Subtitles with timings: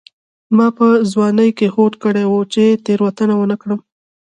[0.57, 3.79] ما په ځوانۍ کې هوډ کړی و چې تېروتنه ونه کړم.